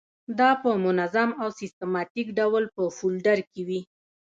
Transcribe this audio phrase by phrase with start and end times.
[0.39, 3.81] دا په منظم او سیستماتیک ډول په فولډر کې وي.